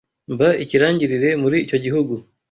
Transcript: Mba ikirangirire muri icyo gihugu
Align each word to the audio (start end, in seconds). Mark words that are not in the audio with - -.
Mba 0.33 0.49
ikirangirire 0.63 1.29
muri 1.43 1.57
icyo 1.65 1.77
gihugu 1.85 2.13